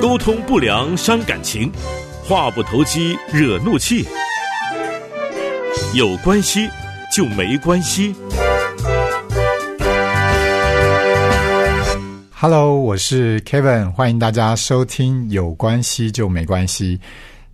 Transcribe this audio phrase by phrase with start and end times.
[0.00, 1.72] 沟通不良伤感情，
[2.24, 4.06] 话不投机惹怒气。
[5.94, 6.68] 有关系
[7.14, 8.14] 就没关系。
[12.30, 16.98] Hello，我是 Kevin，欢迎大家收听《有关系就没关系》。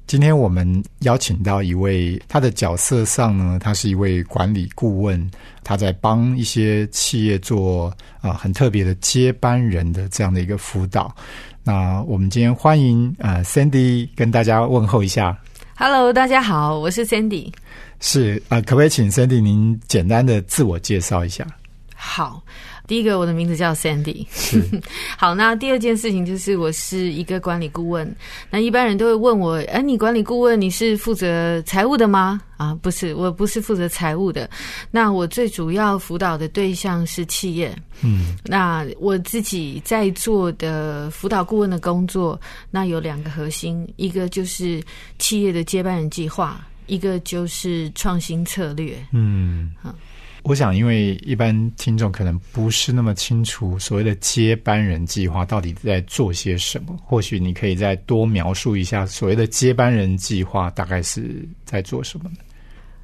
[0.09, 5.31] 今天我们邀请到一位，他的角色上呢，他是一位管理顾问，
[5.63, 7.89] 他在帮一些企业做
[8.23, 11.15] 啊、呃很特别的接班人的这样的一个辅导。
[11.63, 15.37] 那我们今天欢迎呃 Sandy 跟大家问候一下。
[15.77, 17.53] Hello，大家好，我是 Sandy。
[18.01, 21.47] 是啊、呃可不可以请 Sandy 您简单的自我介绍一下？
[21.95, 22.43] 好，
[22.89, 24.27] 第一个我的名字叫 Sandy。
[25.19, 28.13] 好，那第二件事情就是我是一个管理顾问。
[28.51, 32.41] 那一般人都会问我，哎，你管理顾问你是负责财务的吗？
[32.57, 34.49] 啊，不是，我不是负责财务的。
[34.91, 37.77] 那我最主要辅导的对象是企业。
[38.03, 44.83] 嗯那我自己在做的辅导顾问的工作，那有两个核心，一个就是
[45.19, 48.97] 企业的接班人计划，一个就是创新策略。
[49.13, 49.95] 嗯好。
[50.43, 62.31] 我想，因为一般听众可能不是那么清楚所谓的接班人计划到底在做些什么，或许你可以再多描述一下所谓的接班人计划大概是在做什么？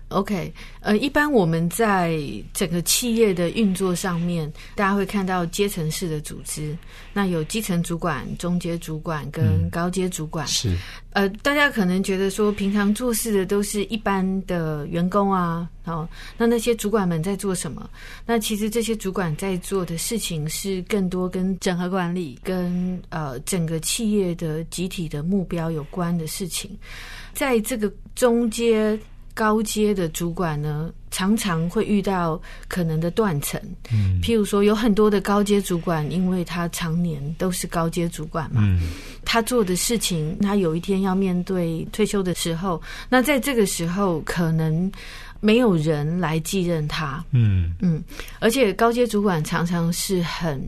[0.08, 2.20] OK，呃，一般我们在
[2.52, 6.76] 整个企业的运作上面，大家会看到阶层式的组织，
[7.12, 10.46] 那有基层主管、中阶主管跟高阶主管。
[10.46, 10.76] 是
[11.14, 17.88] 呃，大家可能觉得说，平常做事的都是一般的员工啊，哦，那那些主管们在做什么？
[18.26, 26.76] 那其实这些主管在做的事情是更多跟整合管理、跟呃整个企业的集体的目标有关的事情。
[27.32, 28.98] 在这个中阶、
[29.34, 33.60] 高阶的主管呢，常常会遇到可能的断层。
[33.92, 34.20] 嗯。
[34.22, 38.80] 譬如说，有很多的高阶主管，因为他常年都是高阶主管嘛，嗯。
[39.24, 44.90] 他做的事情，他有一天要面对退休的时候，那在这个时候可能
[45.40, 47.74] 没有人来继任他，嗯。
[47.80, 48.02] 嗯，
[48.38, 50.62] 而且高阶主管常常是很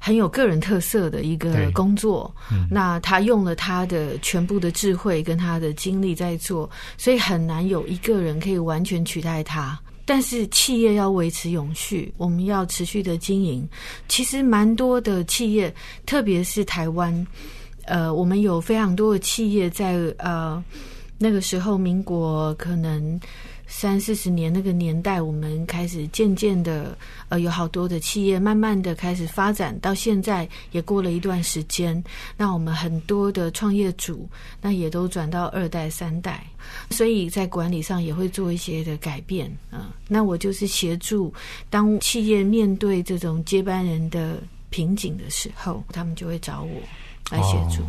[0.00, 9.78] 很有个人特色的一个工作，嗯那他用了他的全部的智慧跟他的精力在做，所以很难有一个人可以完全取代他。
[10.06, 13.68] 但是企业要维持永续，我们要持续的经营。
[14.08, 15.72] 其实蛮多的企业，
[16.04, 17.26] 特别是台湾，
[17.84, 20.64] 呃，我们有非常多的企业在呃
[21.16, 23.20] 那个时候，民国可能
[23.72, 26.98] 三四十年那个年代，我们开始渐渐的
[27.28, 32.02] 呃有好多的企业慢慢的开始发展，到现在也过了一段时间，
[32.36, 34.28] 那我们很多的创业主
[34.60, 36.44] 那也都转到二代三代，
[36.90, 41.32] 所以在管理上也会做一些的改变啊、那我就是协助
[41.70, 46.80] 当企业面对这种接班人的瓶颈的时候，他们就会找我
[47.30, 47.84] 来协助。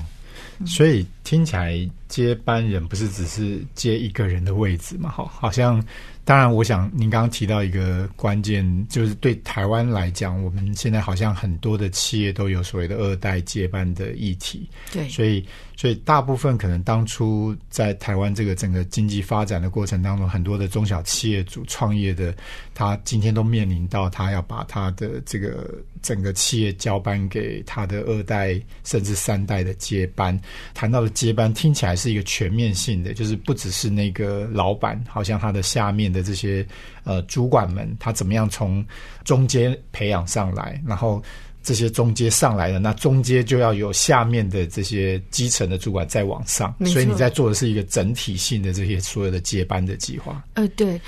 [0.65, 5.09] 所以听起来接班人不是只是接一个人的位置嘛？
[5.09, 5.83] 好，好像
[6.23, 15.43] 当然，我想您刚刚提到一个关键，就是对台湾来讲，我们现在好像很多的企业都有所谓的二代接班的议题，对，所以
[15.75, 22.33] 所以大部分可能当初在台湾这个整个经济发展的过程当中，很多的中小企业主创业的，
[22.73, 30.39] 他今天都面临到他要把他的这个整个企业交班给他的二代甚至三代的接班。
[30.73, 36.65] 谈到的接班，听起来是一个全面性的，就是不只是那个老板，好像他的下面的这些
[37.03, 38.85] 呃主管们，他怎么样从
[39.23, 41.23] 中间培养上来，然后。
[41.63, 50.43] 这些中间上来的，那中间就要有下面的这些基层的主管再往上，所以你在做的是一个整体性的这些所有的接班的计划。
[50.55, 50.99] 呃，对，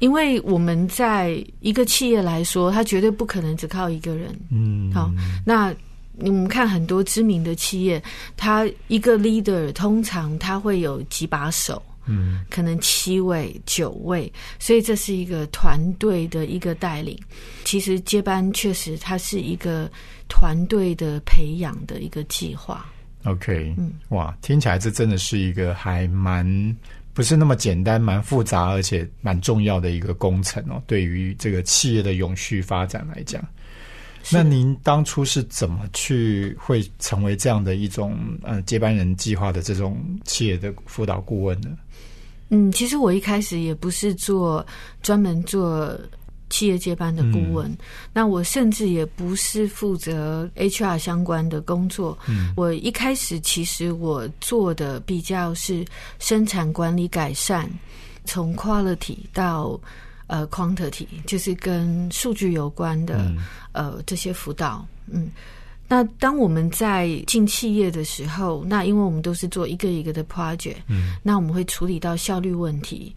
[0.00, 4.36] 因为我们在一个企业来说，它绝对不可能只靠一个人。
[4.50, 5.08] 嗯，好，
[5.46, 5.72] 那
[6.18, 8.02] 我们看很多知名的企业，
[8.36, 11.80] 它一个 leader 通常他会有几把手。
[12.06, 17.18] 嗯，可能七位、九位，所以这是一个团队的一个带领。
[17.64, 19.90] 其实接班确实它是一个
[20.28, 22.86] 团队的培养的一个计划。
[23.24, 26.76] OK，嗯哇，听起来这真的是一个还蛮
[27.14, 30.82] 不是那么简单、蛮复杂，而且蛮重要的一个工程哦。
[30.88, 33.48] 对于这个企业的永续发展来讲，是
[34.30, 41.70] 那您当初是怎么去会成为这样的一种呃接班人计划的这种企业的辅导顾问呢？
[42.50, 44.64] 嗯，其实我一开始也不是做
[45.02, 45.98] 专门做
[46.50, 47.74] 企业接班的顾问，
[48.12, 52.18] 那我甚至也不是负责 HR 相关的工作。
[52.28, 55.82] 嗯我一开始其实我做的比较是
[56.18, 57.70] 生产管理改善，
[58.26, 59.80] 从 quality 到
[60.26, 63.30] 呃 quantity，就是跟数据有关的、
[63.72, 65.30] 呃这些辅导，嗯。
[65.88, 73.14] 那当我们在进企业的时候，那因为我们都是做一个一个的 project，嗯，那我们会处理到效率问题，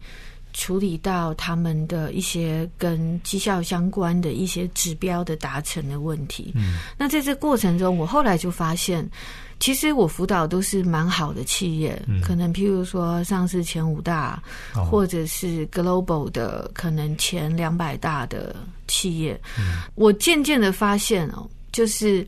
[0.52, 6.52] 处理到他们的一些跟绩效相关的一些指标的达成的问题。
[6.54, 9.08] 嗯，那在这过程中，我后来就发现，
[9.58, 14.42] 其实我辅导都是蛮好的企业，可能譬如说上市前五大，
[14.90, 18.54] 或者是 global 的可能前两百大的
[18.86, 19.40] 企业。
[19.58, 22.26] 嗯，我渐渐的发现哦，就是。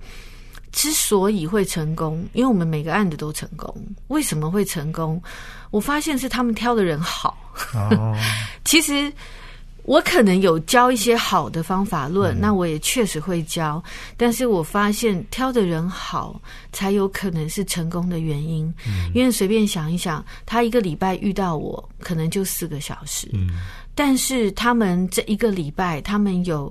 [0.71, 3.75] 之所以会成功，因为我们每个案子都成功。
[4.09, 5.21] 为什么会成功？
[5.71, 7.37] 我发现是他们挑的人好。
[7.73, 8.15] 哦，
[8.67, 9.11] 其实
[9.89, 13.83] 我可能有教一些好的方法论，那我也确实会教。
[14.19, 16.39] 但是我发现挑的人好，
[16.75, 18.73] 才有可能是成功的原因。
[19.15, 23.31] 因为随便想一想，他一个礼拜遇到我，可能就四个小时。
[23.33, 23.49] 嗯，
[23.95, 26.71] 但是他们这一个礼拜，他们有。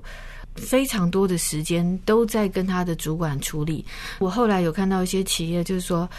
[0.55, 3.85] 非常多的时间都在跟他的主管处理。
[4.17, 6.09] 我后来有看到一些企业，就是说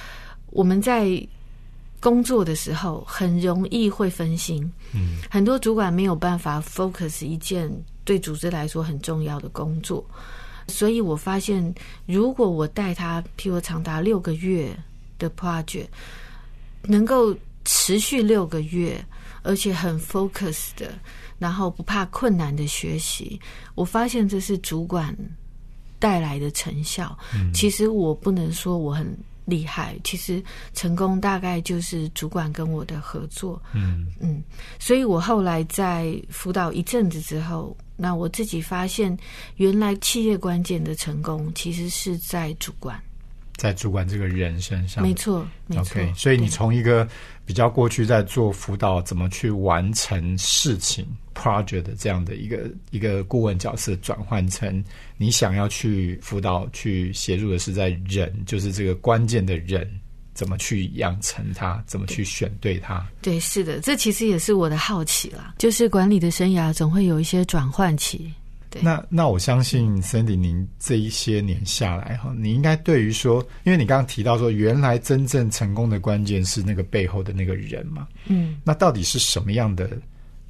[0.50, 1.20] 我们在
[2.00, 4.62] 工作的时候很容易会分心，
[4.94, 7.70] 嗯，很多主管没有办法 focus 一件
[8.04, 10.04] 对组织来说很重要的工作。
[10.68, 11.74] 所以我发现，
[12.06, 14.76] 如果我带他，譬如长达六个月
[15.18, 15.88] 的 project，
[16.82, 17.34] 能够
[17.64, 19.04] 持续六个月，
[19.42, 20.92] 而且很 focus 的。
[21.38, 23.40] 然后不怕困难的学习，
[23.76, 25.16] 我发现这是主管
[25.96, 27.16] 带来的成效。
[27.54, 29.16] 其实我不能说我很
[29.48, 33.60] 厉害，其实成功大概就是主管跟我的合作。
[33.72, 34.42] 嗯嗯，
[34.78, 39.16] 所以我后来在辅导一阵子之后，那我自己发现，
[39.56, 43.02] 原来企业关键的成功其实是在主管。
[43.58, 46.00] 在主管这个人身上，没错，没错。
[46.14, 47.06] 所以你从一个
[47.44, 54.82] 比较过去在做辅导，怎么去完成事情 project 的这样的一个一个顾问角色，转换成
[55.16, 59.90] 你想要去辅导、去协助的是在人，就是这个关键的人，
[60.34, 63.04] 怎么去养成他，怎么去选对他。
[63.20, 65.56] 对，是的，这其实也是我的好奇啦。
[65.58, 68.32] 就是管理的生涯总会有一些转换期。
[68.80, 79.90] 那那我相信 Cindy，您这一些年下来哈，你应该对于说，因为你刚刚提到说，原来真正成功的关键是那个背后的那个人嘛，嗯，那到底是什么样的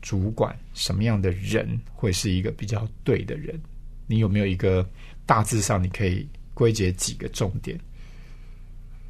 [0.03, 3.61] 主管，什么样的人会是一个比较对的人？
[4.07, 4.89] 你有没有一个
[5.25, 7.79] 大致上你可以归结几个重点？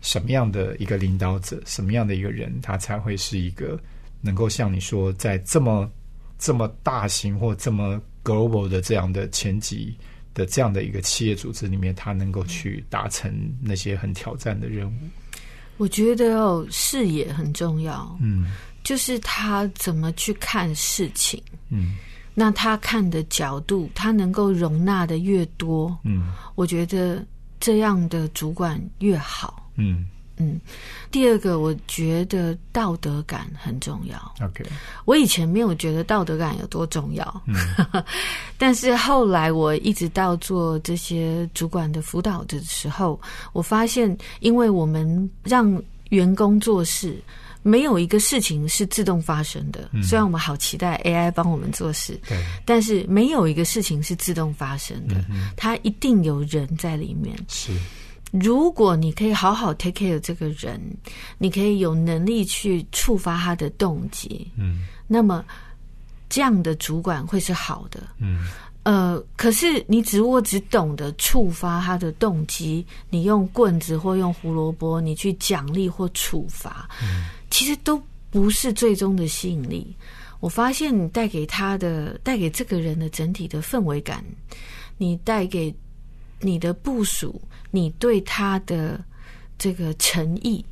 [0.01, 3.81] 什么样的一个领导者，什么样的一个人，他才会是一个
[4.21, 5.91] 能够像你说，在这么
[6.39, 9.97] 这么大型或这么 global 的这样的前几
[10.35, 13.33] 的这样的一个企业组织里面，他能够去达成
[13.63, 14.95] 那些很挑战的任务。
[15.79, 18.17] 我觉得哦，视野很重要。
[18.21, 18.51] 嗯，
[18.85, 21.43] 就是他怎么去看事情。
[21.71, 21.95] 嗯，
[22.35, 27.25] 那他看的角度，他能够容纳的越多，嗯，我觉得
[27.59, 29.71] 这样的主管越好。
[29.77, 30.05] 嗯。
[30.39, 30.61] 嗯，
[31.11, 34.17] 第二个，我觉得道德感很重要。
[34.41, 34.65] OK，
[35.05, 37.55] 我以前没有觉得道德感有多重要，嗯，
[38.57, 43.21] 但是后来我一直到做这些主管的辅导的时候，
[43.53, 47.21] 我发现，因为我们让员工做事，
[47.63, 49.91] 没有一个事情是自动发生的。
[50.03, 55.17] 虽然我们好期待 AI 帮我们做事，对，但是没有一个事情是自动发生的，
[55.57, 57.37] 它一定有人在里面。
[57.49, 57.73] 是。
[58.31, 60.81] 如果你可以好好 take care 这个人，
[61.39, 65.45] 你可以有能力去触发他的动机，嗯，那么
[66.29, 68.47] 这样的主管会是好的，嗯，
[68.83, 78.01] 呃，可是你只我只懂得触发他的动机，你用棍子或用胡萝卜，你去奖励或处罚，嗯，其实都
[78.31, 79.97] 不是最终的吸引力。
[80.41, 84.23] 我发现你带给他的，带给这个人的整体的氛围感，
[84.97, 85.75] 你带给
[86.41, 87.41] 你的部署。
[87.71, 88.99] 你对他的
[89.59, 90.65] 这个诚意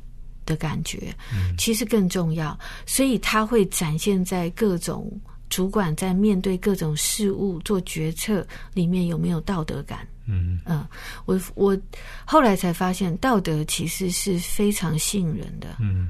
[0.47, 1.13] 的感觉，
[1.55, 2.57] 其实更重要，
[2.87, 5.07] 所以他会展现在各种
[5.47, 8.43] 主管在面对各种事物做决策
[8.73, 10.07] 里面有没有道德感。
[10.27, 10.85] 嗯嗯，
[11.25, 11.77] 我我
[12.25, 15.77] 后来才发现，道德其实是非常吸引人的。
[15.79, 16.09] 嗯，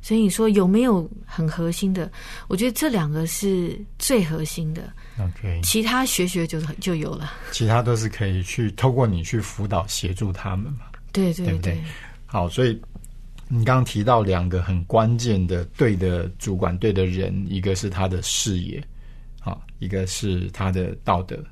[0.00, 2.10] 所以你说有没有很核心的？
[2.48, 4.90] 我觉得这两个是最核心的。
[5.20, 7.32] OK，其他学学就就有了。
[7.52, 10.86] 其他都是可以去透过你去辅导协助他们嘛？
[11.12, 11.78] 对对对。
[12.24, 12.80] 好，所以
[13.48, 18.82] 你刚刚提到两个很关键的对的主管对的人，一个是他的视野，
[19.40, 21.42] 好，一个是他的道德。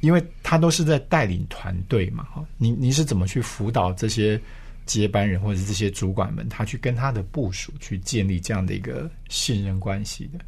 [0.00, 4.40] 因为他都是在带领团队嘛，哈，您您是怎么去辅导这些
[4.86, 10.38] 接班人或者这些主管们，他去跟他的部署去建立这样的一个信任关系的？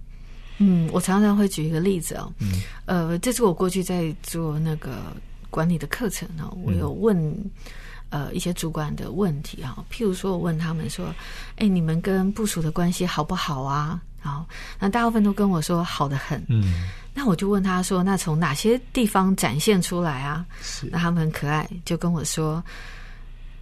[0.59, 4.99] 嗯，我常常会举一个例子哦，嗯，呃，这是我过去在做那个
[5.51, 7.35] 管理的课程哦，我有问
[8.11, 11.13] 呃一些主管的问题啊，譬如说我问他们说，
[11.57, 14.01] 哎，你们跟部署的关系好不好啊？
[14.25, 14.45] 好，
[14.81, 20.45] 那大部分都跟我说好的很，嗯，那我就问他说，那从哪些地方展现出来啊？
[20.63, 22.65] 是，那他们很可爱，就跟我说。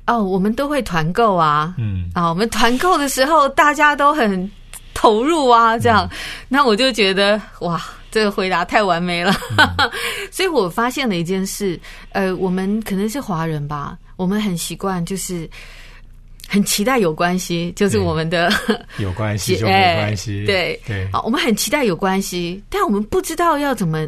[0.04, 4.50] 哦，我们都会团购啊，嗯，啊，我们团购的时候大家都很
[4.95, 6.11] 投入啊，这样，
[6.49, 9.33] 那我就觉得哇，这个回答太完美了，
[10.33, 15.49] 所以我发现了一件事，呃，我们可能是华人吧，我们很习惯就是
[16.52, 18.52] 很期待有关系，就是我们的
[19.00, 20.78] 有关系就没关系，对。
[20.87, 24.06] 对，好，我们很期待有关系，但我们不知道要怎么。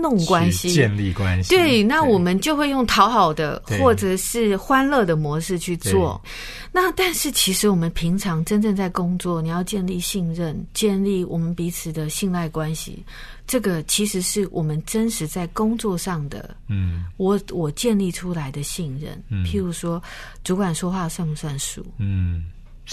[0.00, 1.54] 弄关系，建立关系。
[1.54, 6.20] 对，那我们就会用讨好的或者是欢乐的模式去做。
[6.72, 13.02] 那但是其实我们平常真正在工作，你要建立信任，建立我们彼此的信赖关系，
[13.46, 16.54] 这个其实是我们真实在工作上的。
[16.68, 19.20] 嗯，我我建立出来的信任。
[19.30, 20.02] 嗯，譬如说，
[20.44, 21.82] 主管说话算不算数？
[21.96, 22.44] 嗯，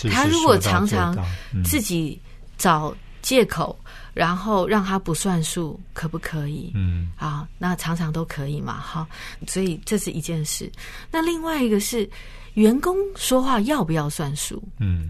[0.10, 1.18] 他如果常常
[1.66, 2.18] 自己
[2.58, 3.76] 找借口。
[4.14, 6.72] 然后让他不算数，可不可以？
[6.76, 9.08] 嗯，啊，那常常都可以嘛，哈。
[9.48, 10.72] 所以这是一件事。
[11.10, 12.08] 那另外一个是，
[12.54, 14.62] 员工说话要不要算数？
[14.78, 15.10] 嗯，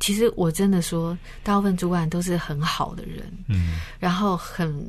[0.00, 4.84] 其实我真的说，大部分主管都是很好的人，嗯，然后很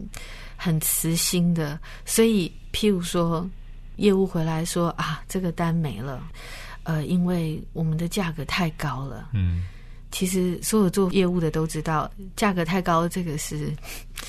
[0.57, 1.79] 很慈心的。
[2.03, 3.47] 所以，譬如说，
[3.97, 6.23] 业务回来说啊，这个单没了，
[6.81, 9.61] 呃，因为我们的价格太高了，嗯。
[10.13, 13.73] 其实，所有做业务的都知道，价格太高，这个是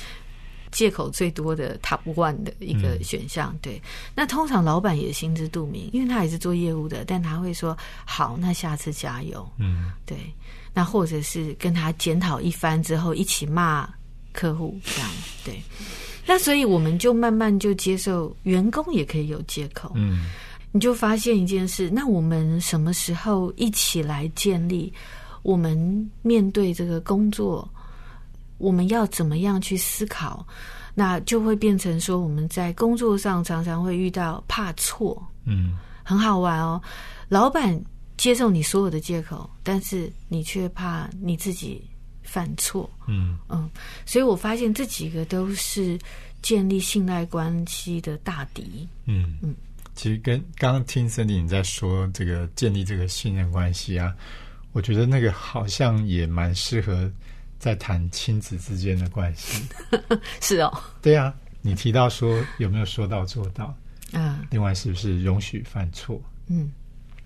[0.71, 3.55] 借口最多的 top one 的一个选项。
[3.61, 3.79] 对，
[4.15, 10.17] 那通常老板也心知肚明，因为他也是做业务的，但他会说：“好，那下次加油。”嗯，对。
[10.73, 13.87] 那或者是跟他检讨一番之后，一起骂
[14.33, 15.09] 客户，这样
[15.45, 15.61] 对。
[16.25, 19.91] 那所以我们就慢慢就接受，员工也可以有借口。
[19.95, 20.25] 嗯，
[20.71, 24.91] 你就发现一件事，那我们什么时候一起来建立？
[25.45, 27.69] 我们面对这个工作，
[28.57, 30.43] 我们要怎么样去思考？
[30.95, 36.81] 那就会变成说，我们在工作上常常会遇到怕错，嗯，很好玩哦。
[37.29, 37.79] 老板
[38.17, 41.79] 接受你所有的借口，但是你却怕你自己
[42.23, 43.69] 犯错，嗯嗯。
[44.03, 45.95] 所以我发现这几个都是
[46.41, 48.87] 建立信赖关系的大敌。
[49.05, 49.53] 嗯嗯，
[49.93, 54.11] 其实跟刚刚听森迪你在说这个建立这个信任关系啊。
[54.75, 57.09] 我觉得那个好像也蛮适合
[57.57, 59.63] 在谈亲子之间的关系。
[60.41, 63.73] 是哦，对啊，你提到说有没有说到做到？
[64.11, 66.21] 啊，另外是不是容许犯错？
[66.47, 66.69] 嗯，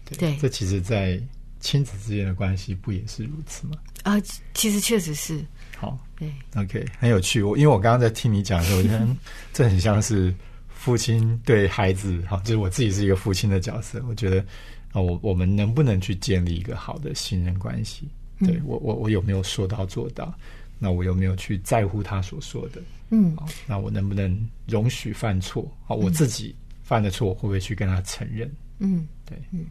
[0.05, 1.19] 对，这其实，在
[1.59, 3.73] 亲子之间的关系不也是如此吗？
[4.03, 4.13] 啊，
[4.53, 5.43] 其实确实是。
[5.75, 7.41] 好，对，OK，很有趣。
[7.41, 9.07] 我因为我刚刚在听你讲的时候，我觉得
[9.51, 10.31] 这很像是
[10.67, 14.45] 父亲对孩子，好，就是我自己是一个父亲的角色，我觉得。
[14.91, 18.07] 啊，我我们能不能去建立一个好的信任关系？
[18.39, 20.33] 对我，我我有没有说到做到？
[20.79, 22.81] 那我有没有去在乎他所说的？
[23.09, 25.69] 嗯，好那我能不能容许犯错？
[25.85, 28.49] 好，我自己犯的错我会不会去跟他承认？
[28.79, 29.65] 嗯，对，嗯。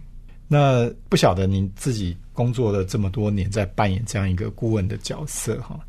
[0.47, 5.81] 那不晓得你自己工作了这么多年，在扮演这样一个顾问的角色哈，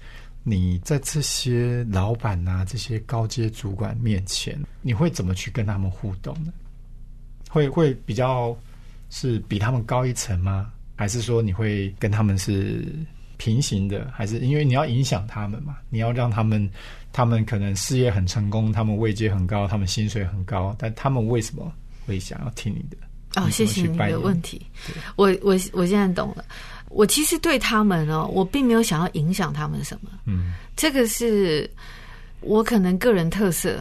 [0.44, 6.54] 你在这些老板啊、这些高阶主管面前，你会怎么去跟他们互动呢？
[7.50, 8.58] 会会比较。
[9.10, 10.72] 是比他们高一层吗？
[10.96, 12.86] 还是说你会跟他们是
[13.38, 14.12] 平行的？
[14.14, 15.78] 还是因为你要影响他们嘛？
[15.90, 16.70] 你要让他们，
[17.14, 21.72] 他们可能事业很成功，他们位阶很高，他们薪水很高，但他们为什么
[22.06, 22.98] 会想要听你的？
[23.42, 24.62] 哦，谢谢你的问题。
[25.16, 26.44] 我我我现在懂了。
[26.90, 30.10] 我其实对他们哦，我并没有想要影响他们什么。
[30.26, 31.70] 嗯，这个是
[32.42, 33.80] 我可能个人特色。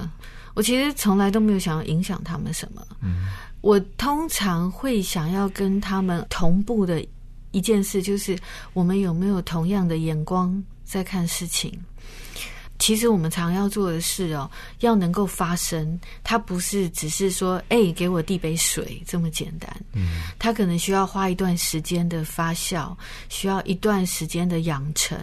[0.55, 2.87] 我其实从来都没有想要影响他们什么。
[3.01, 3.29] 嗯。
[3.61, 7.05] 我通常会想要跟他们同步的
[7.51, 8.39] 一件事，就是
[8.73, 11.73] 我们有没有同样的眼光在看事情。
[12.79, 19.69] 其实我们常要做的事哦，要能够发生，它不是只是说“哎，给我递杯水”这么简单。
[19.93, 22.97] 嗯，它可能需要花一段时间的发酵，
[23.29, 25.19] 需要一段时间的养成。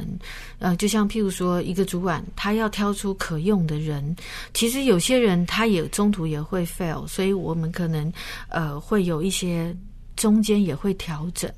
[0.59, 4.15] 呃，就像譬如说，一个主管他要挑出可用的人，
[4.53, 8.12] 其实有些人他也中途也会 fail，所以我们可能
[8.50, 9.75] 呃会有一些。
[10.15, 11.51] 中间也会调整，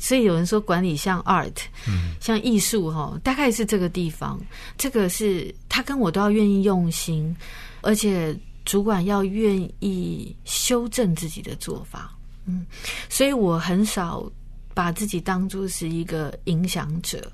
[0.00, 1.56] 所以有人说管理像 art，
[1.88, 4.40] 嗯，像艺术哈，大概是这个地方。
[4.76, 7.34] 这个是他跟我都要愿意用心，
[7.82, 12.66] 而且主管要愿意修正自己的做法，嗯，
[13.08, 14.30] 所以我很少
[14.74, 17.32] 把自己当做是一个影响者，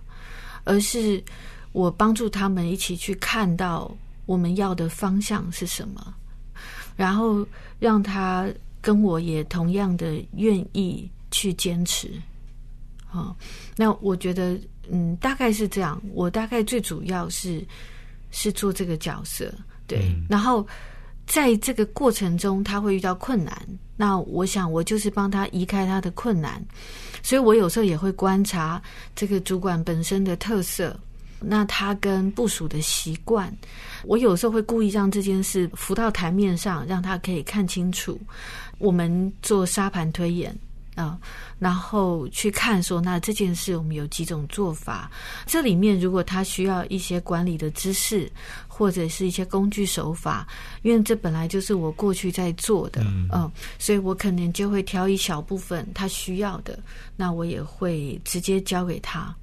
[0.65, 1.23] 而是
[1.73, 3.91] 我帮助他们一起去看到
[4.27, 6.15] 我们要的方向是什么，
[6.97, 7.47] 然后
[7.79, 8.47] 让他
[8.83, 12.11] 跟我也同样的愿意去坚持。
[13.07, 13.35] 好，
[13.77, 14.59] 那我觉得，
[14.91, 16.03] 嗯，大概是这样。
[16.13, 17.65] 我大概最主要是
[18.31, 19.53] 是做这个角色，
[19.87, 20.15] 对。
[20.29, 20.67] 然后
[21.27, 23.55] 在这个过程中，他会遇到困难，
[23.97, 26.65] 那我想我就是帮他移开他的困难。
[27.23, 28.83] 所以我有时候也会观察
[29.15, 30.99] 这个主管本身的特色，
[31.45, 33.55] 那他跟部署的习惯，
[34.05, 38.21] 我有时候会故意让这件事浮到台面上，让他可以看清楚。
[38.79, 40.57] 我们做沙盘推演。
[40.95, 41.19] 啊，
[41.59, 45.11] 然后去看说，那这件事我们有几种做法？
[45.47, 48.31] 这里面如果他需要一些管理的知识，
[48.69, 50.47] 或者是一些工具手法，
[50.83, 53.01] 因为这本来就是我过去在做的，
[53.33, 56.79] 嗯，所以我可能就会挑一小部分他需要的，
[57.17, 59.35] 那我也会直接交给他，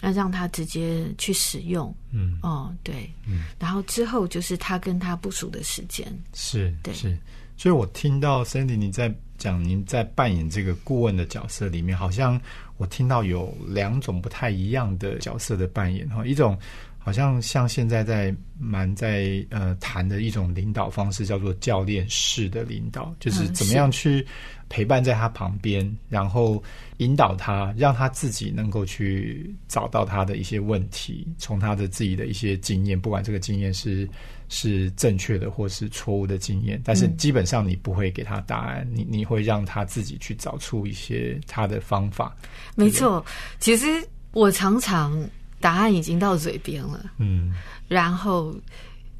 [0.00, 7.18] 那让他直接去使用，嗯，哦，对，嗯，然后之后就是他跟他部署的时间，是，对，是，
[7.56, 9.14] 所以我听到 Sandy 你在。
[9.38, 12.40] 讲您在扮演这个顾问的角色里面，好像
[12.78, 16.58] 我听到有两种不太一样的角色的扮演哈，一种
[17.06, 24.26] 好像像现在在蛮在呃谈的一种领导方式，叫做教练式的领导，就是怎么样去
[24.68, 26.60] 陪伴在他旁边，然后
[26.96, 34.08] 引导他，让他自己能够去找到他的一些问题，从他的自己的一些经验，不管这个经验是。
[34.48, 42.32] 是正确的或是错误的经验，但是基本上你不会给他答案，你你会让他自己去找出一些他的方法。
[42.76, 43.26] 没错，
[43.58, 43.86] 其实
[44.30, 45.18] 我常常
[45.60, 47.52] 答案已经到嘴边了，嗯，
[47.88, 48.54] 然后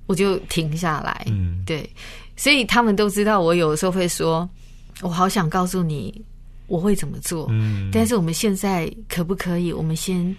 [0.07, 1.89] 我就停下来，嗯，对，
[2.37, 4.49] 所以他们都知道我有时候会说，
[5.03, 6.23] 我好想告诉你
[6.67, 9.73] 我会怎么做，嗯，但是我们现在可不可以？
[9.73, 10.35] 我们先。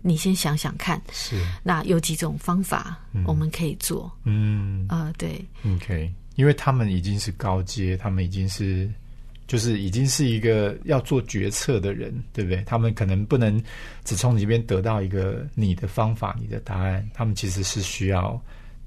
[0.00, 1.44] 你先想想看，是。
[1.60, 4.10] 那有几种方法我们可以做？
[4.22, 4.86] 嗯。
[4.88, 8.88] 啊，对，OK，因为他们已经是高阶，他们已经是
[9.48, 12.62] 就是已经是一个要做决策的人，对不对？
[12.64, 13.60] 他们可能不能
[14.04, 18.40] 只从你这边得到一个你的方法、你的答案，他们其实是需要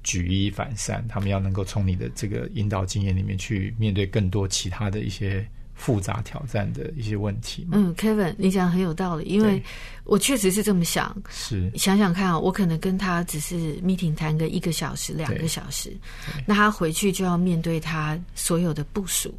[0.04, 5.46] 举一反三，他们要能够从你的这个引导经验里面去面对更多其他的一些
[5.82, 7.66] 复杂挑战的一些问题。
[7.72, 9.60] 嗯，Kevin，你讲很有道理，因为。
[10.04, 15.96] 我确实是这么想，是想想看啊，我可能跟他只是 meeting 谈个一个小时、两个小时，
[16.44, 19.32] 那他回去就要面对他所有的部署。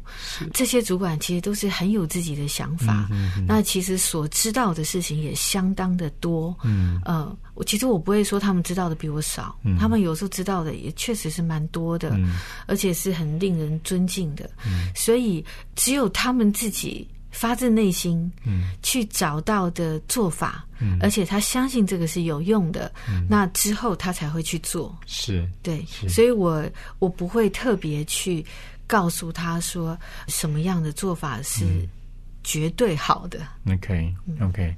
[0.54, 3.06] 这些主管其实都是很有自己的想法，
[3.46, 6.56] 那其实所知道的事情也相当的多。
[6.64, 12.16] 嗯，呃，我其实我不会说他们知道的比我少，他们有时候知道的也确实是蛮多的，
[12.66, 14.50] 而且是很令人尊敬的。
[14.94, 17.08] 所以只有他们自己。
[17.36, 25.44] 发自内心，嗯，去找到的做法，嗯，而且他相信这个是有用的，嗯，那之后他才会去做，是。
[25.60, 26.64] 对，所以我
[27.00, 28.46] 我不会特别去
[28.86, 31.64] 告诉他说什么样的做法是
[32.44, 33.40] 绝对好的。
[33.66, 34.72] OK，OK，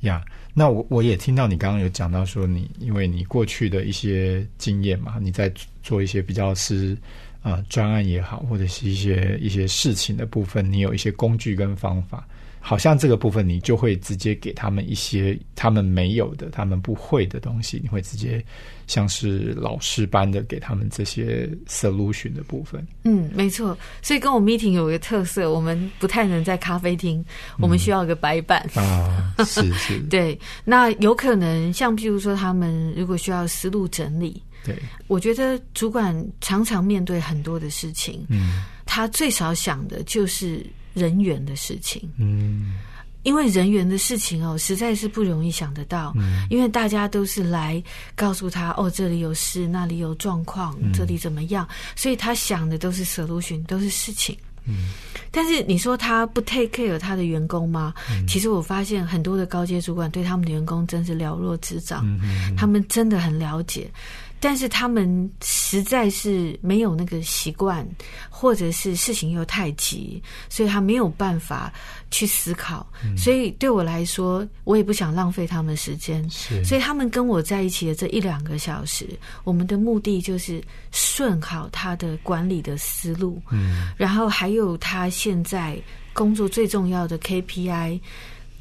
[0.00, 0.20] 呀，
[0.54, 6.96] 那我我也听到你刚刚有讲到说，你因为你过去的一些经验嘛，你在做一些比较是。
[7.44, 12.26] 啊，专案也好，或者是一些一些事情的部分，你有一些工具跟方法，
[12.66, 18.42] 好像这个部分你就会直接给他们一些他们没有的、他们不会的东西，你会直接
[18.86, 22.82] 像是老师般的给他们这些 solution 的部分。
[23.02, 23.76] 嗯，没错。
[24.00, 27.22] 所以跟我 meeting 有一个特色，我们不太能在咖啡厅，
[27.58, 29.34] 我们需要一个白板啊。
[29.44, 30.00] 是是。
[30.08, 34.42] 对，那有可能像譬如说，他们如果需要思路整理。
[34.64, 34.74] 对，
[35.06, 40.64] 我觉得主管常常面对很多的事情，嗯，他最少想的就是
[40.94, 42.74] 人员的事情，嗯，
[43.24, 47.82] 因为人员的事情哦，实在是不容易想得到，嗯，因为大家都是来
[48.14, 54.90] 告诉他哦，这里有事，那里有状况，这里怎么样，所以他想的都是 solution，都是事情，嗯，
[55.30, 57.92] 但是你说他不 take care 他的员工吗？
[58.28, 62.06] 其实我发现很多的高阶主管对他们的员工真是了若指掌，
[62.56, 63.90] 他们真的很了解。
[64.40, 67.86] 但是他们实在是没有那个习惯，
[68.28, 71.72] 或者是事情又太急，所以他没有办法
[72.10, 72.86] 去思考。
[73.16, 76.28] 所以对我来说，我也不想浪费他们时间。
[76.62, 79.08] 所以他们跟我在一起的这一两个小时，
[79.44, 85.80] 我们的目的就是顺好他的管理的思路，嗯，然后还有他现在
[86.12, 87.98] 工作最重要的 KPI。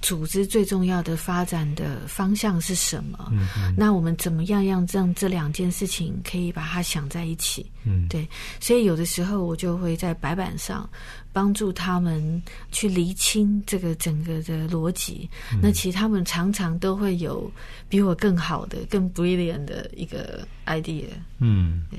[0.03, 3.31] 组织最重要的发展的方向是什么？
[3.31, 7.65] 嗯嗯那我们怎么样让让这两件事情可以把它想在一起？
[7.85, 8.27] 嗯，对，
[8.59, 10.87] 所以有的时候我就会在白板上
[11.31, 15.29] 帮助他们去厘清这个整个的逻辑。
[15.53, 17.49] 嗯那其实他们常常都会有
[17.87, 21.05] 比我更好的、更 brilliant 的一个 idea。
[21.39, 21.97] 嗯，对，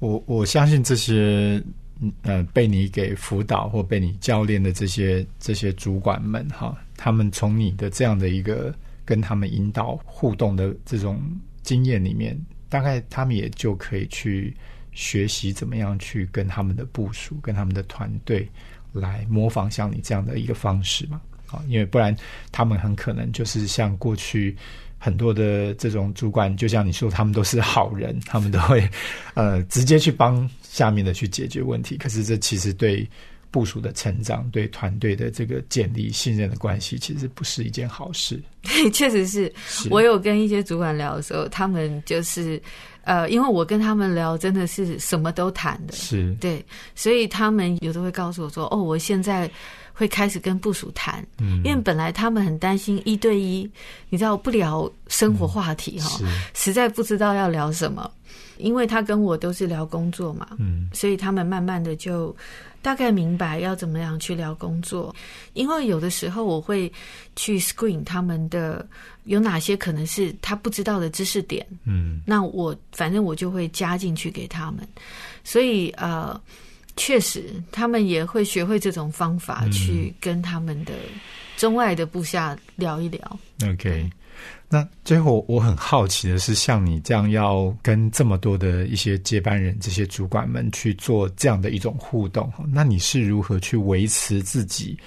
[0.00, 1.62] 我我相信这些
[2.00, 8.72] 嗯呃被你给辅导或被你教练的这些这些主管们哈，他们从你的这样的一个
[9.04, 11.20] 跟他们引导互动的这种
[11.64, 14.56] 经验里面，大概他们也就可以去
[14.92, 18.48] 学习怎么样去跟他们的部署、跟他们的团队
[18.92, 21.20] 来模仿像你这样的一个方式嘛。
[21.50, 22.16] 啊，因为不然
[22.52, 24.56] 他们很可能就是像过去
[24.96, 28.88] 很多的这种主管，就像你说，他们都是好人，他们都会
[29.34, 31.96] 呃直接去帮下面的去解决问题。
[31.96, 33.04] 可是这其实对
[33.52, 38.42] 部署的成长、对团队的这个建立信任的关系，其实不是一件好事。
[38.62, 39.52] 对， 确实是。
[39.68, 42.60] 是我有跟一些主管聊的时候，他们就是
[43.04, 46.64] 呃，因为我跟他们聊真的是什么都谈的，是对，
[46.96, 49.50] 所以他们有的会告诉我说：“哦，我现在
[49.92, 53.68] 会开始跟部署谈，嗯因为本来他们很担心一对一，
[54.08, 58.10] 你知道不聊生活话题哈、是实在不知道要聊什么。
[58.58, 62.34] 因为他跟我都是聊工作嘛，嗯所以他们慢慢的就
[62.80, 65.14] 大概明白要怎么样去聊工作。
[65.54, 66.92] 因为有的时候我会
[67.36, 68.86] 去 screen 他们的
[69.24, 74.86] 有哪些可能是他不知道的知识点，嗯那我反正我就会加进去给他们，
[75.44, 76.40] 所以呃，
[76.96, 80.94] 确实他们也会学会这种方法嗯去跟他们的
[81.56, 83.38] 中外的部下聊一聊。
[83.70, 84.10] ，OK。
[84.68, 94.98] 那最后我很好奇的是，像你这样要跟这么多的一些接班人、这些主管们去做这样的一种互动，那你是如何去维持自己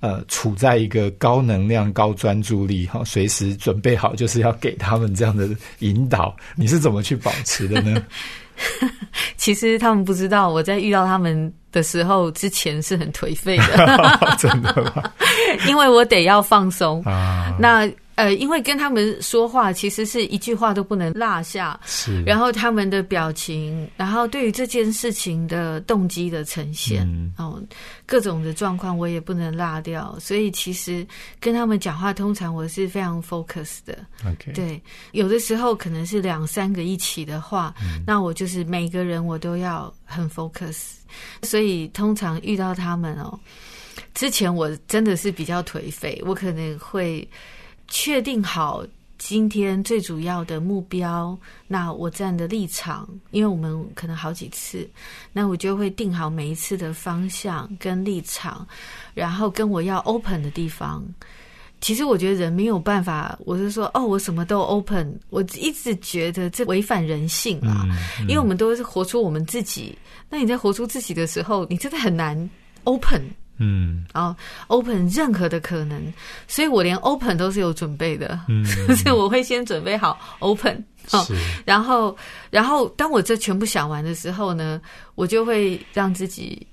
[0.00, 6.34] 呃处在一个高能量、高专注力哈，随时准备好就是要给他们这样的引导？
[6.56, 8.02] 你是怎么去保持的呢？
[9.36, 15.10] 其实他们不知道，我在遇到他们的时候之前是很颓废的， 真的吗？
[15.66, 17.02] 因为我得要放松。
[17.02, 21.78] 啊，那呃，因为跟他们说话，其实是一句话都不能落下。
[21.84, 27.62] 是，然后他们的表情，然后对于这件事情的动机的呈现，嗯哦，
[28.04, 31.06] 各种的状况我也不能落掉，所以其实
[31.40, 33.98] 跟他们讲话，通常我是非常 focus 的。
[34.26, 34.80] OK，对，
[35.12, 37.74] 有的时候可能是两三个一起的话，
[38.06, 40.92] 那我就是每个人我都要很 focus，
[41.42, 43.38] 所以通常遇到他们哦，
[44.14, 47.26] 之前我真的是比较颓废，我可能会
[47.88, 48.84] 确定好
[49.18, 54.88] 今天最主要的目标，那我站的立场，因为我们可能好几次，
[55.32, 58.66] 那我就会定好每一次的方向跟立场，
[59.14, 61.04] 然后跟我要 open 的地方。
[61.80, 67.84] 其实我觉得人没有办法，我是说，哦，我什么都 open，我一直觉得这违反人性啦，
[68.20, 69.96] 嗯因为我们都是活出我们自己。
[70.28, 72.48] 那你在活出自己的时候，你真的很难
[72.84, 73.22] open
[73.58, 74.04] 嗯。
[74.12, 74.34] 然后
[74.68, 76.00] ，open 任何的可能，
[76.48, 78.64] 所以我连 open 都是有准备的，嗯，
[78.96, 81.26] 所以我会先准备好 open 哦，
[81.64, 82.16] 然后，
[82.50, 84.80] 然后当我这全部想完的时候呢，
[85.14, 86.64] 我就会让自己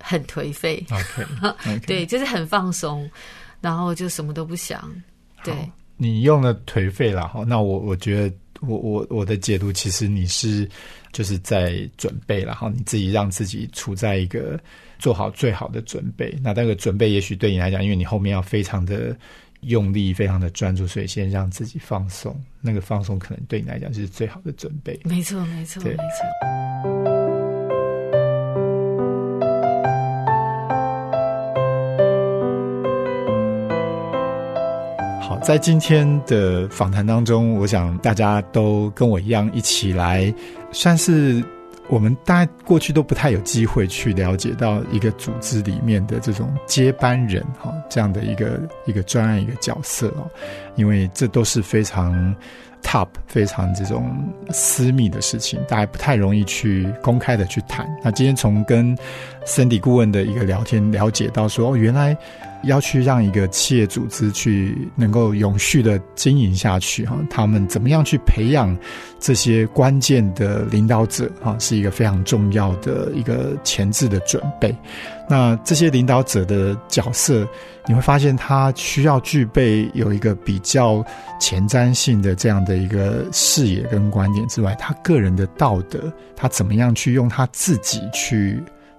[0.00, 0.84] 很颓废
[1.86, 3.10] 对，就是很放松，
[3.60, 4.90] 然后就什么都不想，
[5.42, 5.54] 对，
[5.96, 10.68] 你用了颓废了哈，那我我觉得我我我的解读其实你是
[11.12, 14.58] 就是在准备然后，你自己让自己处在一个
[14.98, 16.36] 做好最好的准备。
[16.42, 19.16] 那那个准备也许对你来讲，因为你后面要非常的
[19.60, 22.34] 用力、非常的专注，所以先让自己放松。
[22.60, 24.98] 那个放松可能对你来讲就是最好的准备。
[25.04, 26.97] 没错，没错，没错。
[35.42, 40.32] 在今天的访谈当中，我想大家都跟我一样，一起来，
[40.72, 41.42] 算是
[41.88, 50.28] 我们大家过去都不太有机会去了解到一个组织里面的这种接班人哈这样的一个一个专案一个角色哦，
[50.76, 52.34] 因为这都是非常
[52.82, 54.12] top 非常这种
[54.50, 57.88] 私密的事情，大家不太容易去公开的去谈。
[58.04, 58.94] 那今天从跟
[59.46, 62.14] Cindy 顾问的一个聊天了解到说，哦，原来。
[62.64, 68.76] 要去让一个企业组织去能够永续的经营下去哈，他们怎么样去培养
[69.20, 74.74] 这些关键的领导者哈，是一个非常重要的一个前置的准备。
[75.28, 77.46] 那这些领导者的角色，
[77.86, 81.04] 你会发现他需要具备有一个比较
[81.38, 88.58] 前瞻性的这样的一个视野跟观点之外，他个人的道德，他怎么样去用他自己去。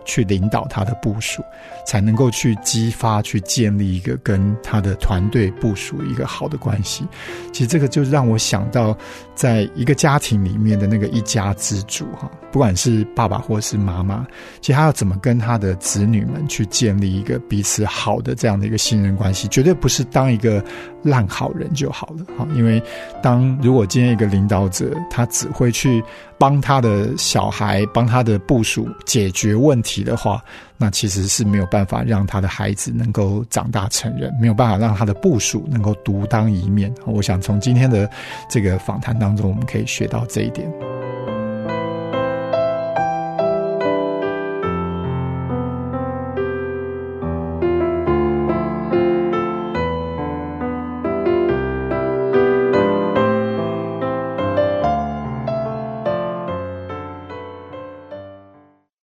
[0.09, 1.43] 去领导他的部署，
[1.85, 7.05] 才能够去激发、去建立一个跟他的团队部署一个好的关系。
[7.53, 8.97] 其实这个就让我想到，
[9.35, 14.25] 在一个家庭里面的那个一家之主哈，不管是爸爸或是妈妈，
[14.61, 20.63] 其实他要怎么跟他的子女们去建立一个彼此好的这样的一个信任关系，绝对不是当一个
[21.03, 22.47] 烂好人就好了哈。
[22.55, 22.81] 因为
[23.21, 26.03] 当如果今天一个领导者他只会去
[26.39, 30.41] 帮他的小孩、帮他的部属解决问题的话，
[30.77, 36.93] 那其实是没有办法让他的孩子能够长大成人，没有办法让他的部属能够独当一面。
[37.05, 38.09] 我想从今天的
[38.49, 40.71] 这个访谈当中，我们可以学到这一点。